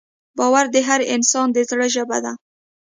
[0.37, 2.33] باور د هر انسان د زړه ژبه ده.